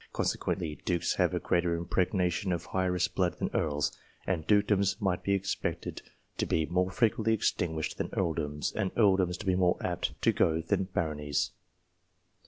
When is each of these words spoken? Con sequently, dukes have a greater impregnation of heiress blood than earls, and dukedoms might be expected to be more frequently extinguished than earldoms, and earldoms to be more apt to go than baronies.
Con 0.13 0.25
sequently, 0.25 0.83
dukes 0.83 1.13
have 1.17 1.31
a 1.35 1.39
greater 1.39 1.75
impregnation 1.75 2.51
of 2.51 2.69
heiress 2.73 3.07
blood 3.07 3.37
than 3.37 3.51
earls, 3.53 3.95
and 4.25 4.47
dukedoms 4.47 4.99
might 4.99 5.21
be 5.21 5.33
expected 5.35 6.01
to 6.39 6.47
be 6.47 6.65
more 6.65 6.89
frequently 6.89 7.35
extinguished 7.35 7.99
than 7.99 8.09
earldoms, 8.13 8.71
and 8.73 8.89
earldoms 8.97 9.37
to 9.37 9.45
be 9.45 9.53
more 9.53 9.77
apt 9.79 10.19
to 10.23 10.31
go 10.33 10.59
than 10.59 10.85
baronies. 10.85 11.51